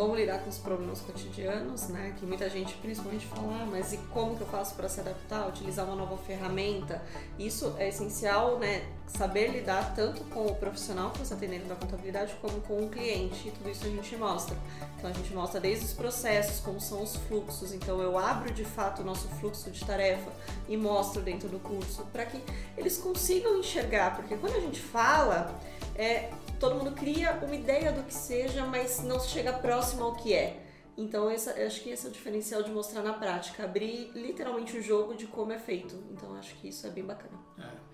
como 0.00 0.16
lidar 0.16 0.38
com 0.38 0.48
os 0.48 0.56
problemas 0.56 1.02
cotidianos, 1.02 1.88
né? 1.88 2.14
Que 2.18 2.24
muita 2.24 2.48
gente 2.48 2.72
principalmente 2.76 3.26
fala, 3.26 3.60
ah, 3.60 3.66
mas 3.70 3.92
e 3.92 3.98
como 4.14 4.34
que 4.34 4.40
eu 4.40 4.46
faço 4.46 4.74
para 4.74 4.88
se 4.88 4.98
adaptar, 4.98 5.46
utilizar 5.46 5.84
uma 5.84 5.94
nova 5.94 6.16
ferramenta? 6.16 7.02
Isso 7.38 7.74
é 7.76 7.90
essencial, 7.90 8.58
né? 8.58 8.88
Saber 9.06 9.48
lidar 9.48 9.94
tanto 9.94 10.24
com 10.30 10.46
o 10.46 10.54
profissional 10.54 11.10
que 11.10 11.18
você 11.18 11.36
tem 11.36 11.50
da 11.66 11.74
contabilidade 11.74 12.34
como 12.40 12.62
com 12.62 12.82
o 12.82 12.88
cliente. 12.88 13.48
E 13.48 13.50
tudo 13.50 13.68
isso 13.68 13.84
a 13.84 13.90
gente 13.90 14.16
mostra. 14.16 14.56
Então 14.96 15.10
a 15.10 15.12
gente 15.12 15.34
mostra 15.34 15.60
desde 15.60 15.84
os 15.84 15.92
processos, 15.92 16.60
como 16.60 16.80
são 16.80 17.02
os 17.02 17.16
fluxos. 17.16 17.74
Então 17.74 18.00
eu 18.00 18.16
abro 18.16 18.50
de 18.54 18.64
fato 18.64 19.02
o 19.02 19.04
nosso 19.04 19.28
fluxo 19.28 19.70
de 19.70 19.84
tarefa 19.84 20.32
e 20.66 20.78
mostro 20.78 21.20
dentro 21.20 21.46
do 21.46 21.58
curso 21.58 22.06
para 22.10 22.24
que 22.24 22.42
eles 22.74 22.96
consigam 22.96 23.58
enxergar, 23.58 24.16
porque 24.16 24.34
quando 24.34 24.56
a 24.56 24.60
gente 24.60 24.80
fala, 24.80 25.54
é, 25.94 26.30
todo 26.60 26.76
mundo 26.76 26.92
cria 26.92 27.32
uma 27.42 27.54
ideia 27.54 27.90
do 27.90 28.02
que 28.02 28.12
seja, 28.12 28.64
mas 28.66 29.02
não 29.02 29.18
chega 29.18 29.52
próximo 29.54 30.04
ao 30.04 30.14
que 30.14 30.34
é. 30.34 30.62
Então, 30.96 31.30
essa, 31.30 31.52
acho 31.52 31.80
que 31.80 31.88
esse 31.88 32.06
é 32.06 32.10
o 32.10 32.12
diferencial 32.12 32.62
de 32.62 32.70
mostrar 32.70 33.02
na 33.02 33.14
prática, 33.14 33.64
abrir 33.64 34.12
literalmente 34.14 34.76
o 34.76 34.82
jogo 34.82 35.14
de 35.14 35.26
como 35.26 35.50
é 35.50 35.58
feito. 35.58 35.96
Então, 36.12 36.34
acho 36.34 36.54
que 36.56 36.68
isso 36.68 36.86
é 36.86 36.90
bem 36.90 37.02
bacana. 37.02 37.38
É. 37.58 37.90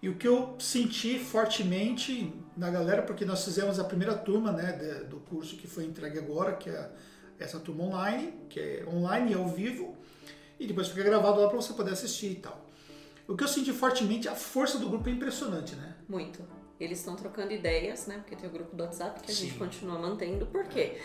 E 0.00 0.08
o 0.08 0.16
que 0.16 0.26
eu 0.26 0.56
senti 0.58 1.18
fortemente 1.18 2.32
na 2.56 2.70
galera, 2.70 3.02
porque 3.02 3.24
nós 3.24 3.44
fizemos 3.44 3.78
a 3.78 3.84
primeira 3.84 4.14
turma 4.14 4.50
né, 4.52 4.72
do 5.10 5.18
curso 5.20 5.56
que 5.56 5.66
foi 5.66 5.84
entregue 5.84 6.18
agora, 6.18 6.54
que 6.54 6.70
é 6.70 6.90
essa 7.38 7.60
turma 7.60 7.84
online, 7.84 8.32
que 8.48 8.58
é 8.58 8.86
online 8.88 9.32
e 9.32 9.34
ao 9.34 9.46
vivo, 9.48 9.94
e 10.58 10.66
depois 10.66 10.88
fica 10.88 11.02
gravado 11.02 11.40
lá 11.40 11.48
para 11.48 11.56
você 11.56 11.74
poder 11.74 11.92
assistir 11.92 12.32
e 12.32 12.36
tal. 12.36 12.66
O 13.28 13.36
que 13.36 13.44
eu 13.44 13.48
senti 13.48 13.72
fortemente, 13.72 14.28
a 14.28 14.34
força 14.34 14.78
do 14.78 14.88
grupo 14.88 15.08
é 15.08 15.12
impressionante, 15.12 15.74
né? 15.74 15.94
Muito. 16.08 16.42
Eles 16.78 16.98
estão 16.98 17.16
trocando 17.16 17.52
ideias, 17.52 18.06
né? 18.06 18.18
Porque 18.18 18.36
tem 18.36 18.48
o 18.48 18.52
grupo 18.52 18.74
do 18.74 18.82
WhatsApp 18.82 19.20
que 19.20 19.30
a 19.30 19.34
Sim. 19.34 19.46
gente 19.46 19.58
continua 19.58 19.98
mantendo. 19.98 20.46
Por 20.46 20.64
quê? 20.64 20.98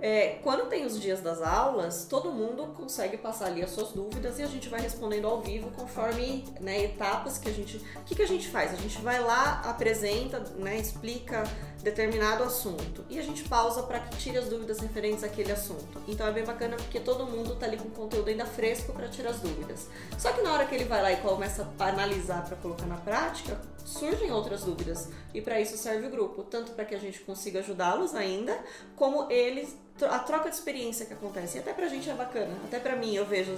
É, 0.00 0.38
quando 0.42 0.68
tem 0.68 0.86
os 0.86 0.98
dias 0.98 1.20
das 1.20 1.42
aulas, 1.42 2.06
todo 2.08 2.32
mundo 2.32 2.68
consegue 2.74 3.18
passar 3.18 3.46
ali 3.46 3.62
as 3.62 3.70
suas 3.70 3.90
dúvidas 3.90 4.38
e 4.38 4.42
a 4.42 4.46
gente 4.46 4.68
vai 4.68 4.80
respondendo 4.80 5.26
ao 5.26 5.42
vivo 5.42 5.70
conforme 5.70 6.44
né, 6.60 6.84
etapas 6.84 7.36
que 7.36 7.48
a 7.48 7.52
gente. 7.52 7.76
O 7.76 8.04
que, 8.04 8.14
que 8.14 8.22
a 8.22 8.26
gente 8.26 8.48
faz? 8.48 8.72
A 8.72 8.76
gente 8.76 9.00
vai 9.02 9.20
lá, 9.20 9.60
apresenta, 9.64 10.40
né, 10.56 10.78
explica 10.78 11.44
determinado 11.82 12.42
assunto 12.44 13.04
e 13.10 13.18
a 13.18 13.22
gente 13.22 13.44
pausa 13.44 13.82
para 13.82 13.98
que 13.98 14.16
tire 14.16 14.38
as 14.38 14.48
dúvidas 14.48 14.78
referentes 14.78 15.22
àquele 15.24 15.52
assunto. 15.52 16.00
Então 16.08 16.26
é 16.26 16.32
bem 16.32 16.44
bacana 16.44 16.76
porque 16.76 16.98
todo 16.98 17.26
mundo 17.26 17.56
tá 17.56 17.66
ali 17.66 17.76
com 17.76 17.90
conteúdo 17.90 18.28
ainda 18.28 18.46
fresco 18.46 18.92
para 18.92 19.08
tirar 19.08 19.30
as 19.30 19.40
dúvidas. 19.40 19.88
Só 20.16 20.32
que 20.32 20.40
na 20.40 20.52
hora 20.52 20.64
que 20.64 20.74
ele 20.74 20.84
vai 20.84 21.02
lá 21.02 21.12
e 21.12 21.16
começa 21.18 21.68
a 21.78 21.88
analisar 21.88 22.44
para 22.46 22.56
colocar 22.56 22.86
na 22.86 22.96
prática, 22.96 23.60
surgem 23.84 24.30
outras 24.32 24.64
dúvidas. 24.64 25.08
E 25.34 25.40
para 25.40 25.60
isso 25.60 25.76
serve 25.76 26.06
o 26.06 26.10
grupo, 26.10 26.42
tanto 26.44 26.72
para 26.72 26.84
que 26.84 26.94
a 26.94 26.98
gente 26.98 27.20
consiga 27.20 27.60
ajudá-los 27.60 28.14
ainda, 28.14 28.58
como 28.96 29.30
eles 29.30 29.76
a 30.00 30.18
troca 30.18 30.48
de 30.48 30.56
experiência 30.56 31.06
que 31.06 31.12
acontece. 31.12 31.58
E 31.58 31.60
até 31.60 31.72
pra 31.72 31.86
gente 31.88 32.08
é 32.08 32.14
bacana. 32.14 32.54
Até 32.64 32.78
pra 32.78 32.96
mim, 32.96 33.14
eu 33.14 33.24
vejo, 33.24 33.52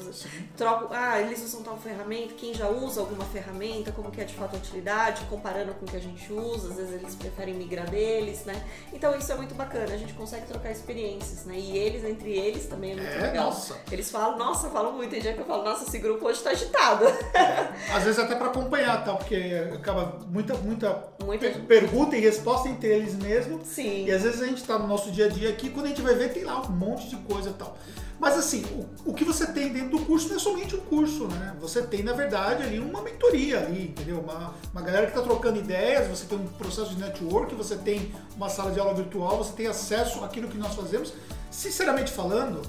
troco, 0.56 0.88
ah, 0.92 1.20
eles 1.20 1.42
usam 1.42 1.62
tal 1.62 1.76
ferramenta, 1.78 2.34
quem 2.34 2.52
já 2.54 2.68
usa 2.68 3.00
alguma 3.00 3.24
ferramenta, 3.24 3.92
como 3.92 4.10
que 4.10 4.20
é 4.20 4.24
de 4.24 4.34
fato 4.34 4.54
a 4.54 4.58
utilidade, 4.58 5.24
comparando 5.30 5.74
com 5.74 5.86
o 5.86 5.88
que 5.88 5.96
a 5.96 6.00
gente 6.00 6.32
usa, 6.32 6.70
às 6.70 6.76
vezes 6.76 6.94
eles 6.94 7.14
preferem 7.14 7.54
migrar 7.54 7.88
deles, 7.88 8.44
né? 8.44 8.62
Então 8.92 9.16
isso 9.16 9.32
é 9.32 9.34
muito 9.36 9.54
bacana, 9.54 9.94
a 9.94 9.96
gente 9.96 10.12
consegue 10.14 10.46
trocar 10.46 10.70
experiências, 10.70 11.44
né? 11.44 11.54
E 11.56 11.76
eles, 11.76 12.04
entre 12.04 12.32
eles, 12.32 12.66
também 12.66 12.92
é 12.92 12.96
muito 12.96 13.08
é, 13.08 13.20
legal. 13.20 13.46
Nossa. 13.46 13.78
Eles 13.90 14.10
falam, 14.10 14.38
nossa, 14.38 14.68
falam 14.70 14.92
muito, 14.92 15.10
tem 15.10 15.20
dia 15.20 15.32
que 15.32 15.40
eu 15.40 15.46
falo, 15.46 15.64
nossa, 15.64 15.84
esse 15.84 15.98
grupo 15.98 16.26
hoje 16.26 16.42
tá 16.42 16.50
agitado. 16.50 17.04
É, 17.34 17.94
às 17.94 18.04
vezes 18.04 18.18
até 18.18 18.34
pra 18.34 18.48
acompanhar, 18.48 19.04
tá? 19.04 19.14
Porque 19.14 19.70
acaba 19.74 20.20
muita, 20.28 20.54
muita, 20.54 21.08
muita 21.24 21.50
pergunta 21.66 22.16
e 22.16 22.20
resposta 22.20 22.68
entre 22.68 22.88
eles 22.88 23.14
mesmo. 23.14 23.60
Sim. 23.64 24.06
E 24.06 24.12
às 24.12 24.22
vezes 24.22 24.42
a 24.42 24.46
gente 24.46 24.62
tá 24.64 24.78
no 24.78 24.86
nosso 24.86 25.10
dia 25.10 25.26
a 25.26 25.28
dia 25.28 25.50
aqui, 25.50 25.70
quando 25.70 25.86
a 25.86 25.88
gente 25.88 26.02
vai 26.02 26.14
ver 26.14 26.23
tem 26.28 26.44
lá 26.44 26.60
um 26.62 26.70
monte 26.70 27.08
de 27.08 27.16
coisa 27.16 27.50
e 27.50 27.52
tal. 27.54 27.76
Mas 28.18 28.38
assim, 28.38 28.64
o, 29.04 29.10
o 29.10 29.14
que 29.14 29.24
você 29.24 29.46
tem 29.46 29.72
dentro 29.72 29.98
do 29.98 30.04
curso 30.04 30.28
não 30.28 30.36
é 30.36 30.38
somente 30.38 30.76
um 30.76 30.80
curso, 30.80 31.26
né? 31.26 31.54
Você 31.60 31.82
tem, 31.82 32.02
na 32.02 32.12
verdade, 32.12 32.62
ali 32.62 32.78
uma 32.78 33.02
mentoria 33.02 33.60
ali, 33.60 33.88
entendeu? 33.88 34.20
Uma, 34.20 34.54
uma 34.72 34.82
galera 34.82 35.06
que 35.06 35.12
está 35.12 35.22
trocando 35.22 35.58
ideias, 35.58 36.08
você 36.08 36.24
tem 36.26 36.38
um 36.38 36.46
processo 36.46 36.94
de 36.94 37.00
network, 37.00 37.54
você 37.54 37.76
tem 37.76 38.14
uma 38.36 38.48
sala 38.48 38.70
de 38.70 38.80
aula 38.80 38.94
virtual, 38.94 39.38
você 39.38 39.52
tem 39.52 39.66
acesso 39.66 40.24
àquilo 40.24 40.48
que 40.48 40.56
nós 40.56 40.74
fazemos. 40.74 41.12
Sinceramente 41.50 42.12
falando, 42.12 42.62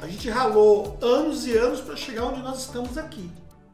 a 0.00 0.06
gente 0.06 0.30
ralou 0.30 0.96
anos 1.00 1.46
e 1.46 1.56
anos 1.56 1.80
para 1.80 1.96
chegar 1.96 2.24
onde 2.26 2.40
nós 2.42 2.60
estamos 2.60 2.96
aqui 2.96 3.30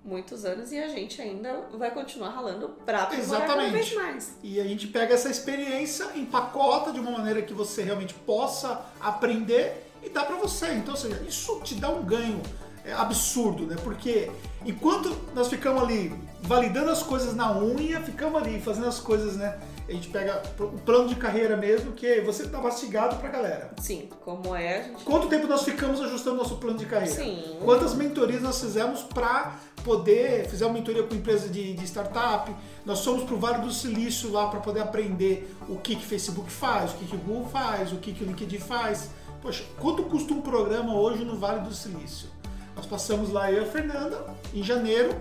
muitos 0.08 0.44
anos 0.44 0.72
e 0.72 0.78
a 0.78 0.88
gente 0.88 1.20
ainda 1.20 1.68
vai 1.74 1.90
continuar 1.90 2.30
ralando 2.30 2.74
aprimorar 2.86 3.46
cada 3.46 3.68
vez 3.68 3.94
mais. 3.94 4.32
E 4.42 4.58
a 4.58 4.64
gente 4.64 4.86
pega 4.86 5.14
essa 5.14 5.28
experiência, 5.28 6.06
empacota 6.16 6.90
de 6.90 6.98
uma 6.98 7.10
maneira 7.10 7.42
que 7.42 7.52
você 7.52 7.82
realmente 7.82 8.14
possa 8.14 8.86
aprender 8.98 9.86
e 10.02 10.08
dá 10.08 10.24
para 10.24 10.36
você. 10.36 10.72
Então, 10.72 10.94
ou 10.94 11.00
seja, 11.00 11.22
isso 11.28 11.60
te 11.60 11.74
dá 11.74 11.90
um 11.90 12.02
ganho 12.02 12.40
é, 12.84 12.92
absurdo, 12.92 13.66
né? 13.66 13.76
Porque 13.84 14.30
enquanto 14.64 15.14
nós 15.34 15.48
ficamos 15.48 15.82
ali 15.82 16.12
validando 16.40 16.90
as 16.90 17.02
coisas 17.02 17.34
na 17.34 17.56
unha, 17.56 18.00
ficamos 18.00 18.40
ali 18.40 18.60
fazendo 18.60 18.86
as 18.86 18.98
coisas, 18.98 19.36
né? 19.36 19.58
a 19.88 19.92
gente 19.92 20.10
pega 20.10 20.42
o 20.60 20.78
plano 20.80 21.08
de 21.08 21.16
carreira 21.16 21.56
mesmo, 21.56 21.92
que 21.92 22.20
você 22.20 22.42
está 22.42 22.60
mastigado 22.60 23.16
para 23.16 23.28
a 23.28 23.32
galera. 23.32 23.70
Sim, 23.80 24.08
como 24.20 24.54
é. 24.54 24.82
Gente... 24.82 25.02
Quanto 25.02 25.28
tempo 25.28 25.46
nós 25.46 25.62
ficamos 25.62 26.00
ajustando 26.02 26.36
nosso 26.36 26.56
plano 26.58 26.78
de 26.78 26.84
carreira? 26.84 27.14
Sim. 27.14 27.56
Quantas 27.64 27.94
mentorias 27.94 28.42
nós 28.42 28.60
fizemos 28.60 29.02
para 29.02 29.58
poder. 29.88 30.46
Fizemos 30.46 30.74
mentoria 30.74 31.02
com 31.02 31.14
empresa 31.14 31.48
de, 31.48 31.72
de 31.72 31.84
startup, 31.84 32.54
nós 32.84 32.98
somos 32.98 33.24
para 33.24 33.34
o 33.34 33.38
Vale 33.38 33.64
do 33.64 33.72
Silício 33.72 34.30
lá 34.30 34.48
para 34.48 34.60
poder 34.60 34.80
aprender 34.80 35.56
o 35.66 35.76
que, 35.76 35.96
que 35.96 36.04
Facebook 36.04 36.50
faz, 36.50 36.92
o 36.92 36.96
que, 36.96 37.06
que 37.06 37.16
Google 37.16 37.48
faz, 37.48 37.90
o 37.90 37.96
que, 37.96 38.12
que 38.12 38.22
o 38.22 38.26
LinkedIn 38.26 38.58
faz. 38.58 39.08
Poxa, 39.40 39.64
quanto 39.80 40.02
custa 40.02 40.34
um 40.34 40.42
programa 40.42 40.94
hoje 40.94 41.24
no 41.24 41.38
Vale 41.38 41.60
do 41.60 41.72
Silício? 41.72 42.28
Nós 42.76 42.84
passamos 42.84 43.30
lá, 43.30 43.50
eu 43.50 43.62
e 43.62 43.66
a 43.66 43.70
Fernanda, 43.70 44.26
em 44.52 44.62
janeiro, 44.62 45.16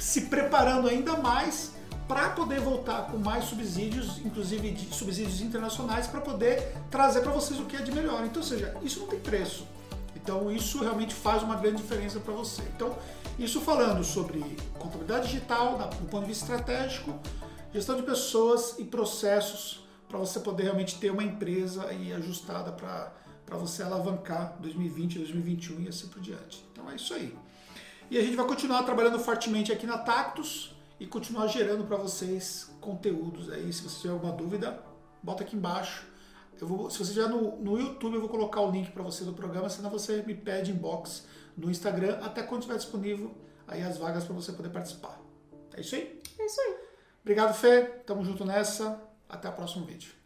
se 0.00 0.22
preparando 0.22 0.88
ainda 0.88 1.16
mais 1.16 1.72
para 2.08 2.30
poder 2.30 2.60
voltar 2.60 3.06
com 3.06 3.18
mais 3.18 3.44
subsídios, 3.44 4.18
inclusive 4.24 4.88
subsídios 4.90 5.40
internacionais, 5.40 6.08
para 6.08 6.20
poder 6.20 6.74
trazer 6.90 7.20
para 7.20 7.30
vocês 7.30 7.60
o 7.60 7.66
que 7.66 7.76
é 7.76 7.82
de 7.82 7.92
melhor. 7.92 8.24
Então, 8.24 8.42
ou 8.42 8.48
seja, 8.48 8.74
isso 8.82 9.00
não 9.00 9.06
tem 9.06 9.20
preço. 9.20 9.64
Então, 10.22 10.50
isso 10.50 10.80
realmente 10.80 11.14
faz 11.14 11.42
uma 11.42 11.56
grande 11.56 11.82
diferença 11.82 12.20
para 12.20 12.32
você. 12.32 12.62
Então, 12.76 12.96
isso 13.38 13.60
falando 13.60 14.04
sobre 14.04 14.40
contabilidade 14.78 15.28
digital, 15.28 15.76
do 15.76 16.06
ponto 16.06 16.22
de 16.22 16.28
vista 16.28 16.44
estratégico, 16.44 17.18
gestão 17.72 17.96
de 17.96 18.02
pessoas 18.02 18.78
e 18.78 18.84
processos 18.84 19.82
para 20.08 20.18
você 20.18 20.38
poder 20.40 20.64
realmente 20.64 20.98
ter 20.98 21.10
uma 21.10 21.24
empresa 21.24 21.86
aí 21.86 22.12
ajustada 22.12 22.70
para 22.72 23.56
você 23.56 23.82
alavancar 23.82 24.56
2020, 24.60 25.18
2021 25.18 25.80
e 25.80 25.88
assim 25.88 26.06
por 26.08 26.20
diante. 26.20 26.64
Então 26.70 26.90
é 26.90 26.96
isso 26.96 27.14
aí. 27.14 27.36
E 28.10 28.18
a 28.18 28.22
gente 28.22 28.36
vai 28.36 28.46
continuar 28.46 28.82
trabalhando 28.82 29.18
fortemente 29.18 29.72
aqui 29.72 29.86
na 29.86 29.96
Tactus 29.96 30.76
e 31.00 31.06
continuar 31.06 31.46
gerando 31.46 31.84
para 31.84 31.96
vocês 31.96 32.70
conteúdos 32.78 33.50
aí. 33.50 33.72
Se 33.72 33.82
você 33.82 34.02
tiver 34.02 34.12
alguma 34.12 34.32
dúvida, 34.32 34.84
bota 35.22 35.42
aqui 35.42 35.56
embaixo. 35.56 36.04
Eu 36.60 36.66
vou, 36.66 36.90
se 36.90 36.98
você 36.98 37.10
estiver 37.10 37.28
no, 37.28 37.56
no 37.56 37.78
YouTube, 37.78 38.14
eu 38.14 38.20
vou 38.20 38.28
colocar 38.28 38.60
o 38.60 38.70
link 38.70 38.90
para 38.92 39.02
você 39.02 39.24
do 39.24 39.32
programa, 39.32 39.68
senão 39.68 39.90
você 39.90 40.22
me 40.22 40.34
pede 40.34 40.70
inbox 40.70 41.26
no 41.56 41.70
Instagram, 41.70 42.18
até 42.22 42.42
quando 42.42 42.62
estiver 42.62 42.78
disponível 42.78 43.34
aí 43.66 43.82
as 43.82 43.98
vagas 43.98 44.24
para 44.24 44.34
você 44.34 44.52
poder 44.52 44.70
participar. 44.70 45.20
É 45.74 45.80
isso 45.80 45.94
aí? 45.94 46.22
É 46.38 46.46
isso 46.46 46.60
aí. 46.60 46.76
Obrigado, 47.22 47.54
Fê. 47.54 47.82
Tamo 48.06 48.24
junto 48.24 48.44
nessa. 48.44 49.00
Até 49.28 49.48
o 49.48 49.52
próximo 49.52 49.86
vídeo. 49.86 50.21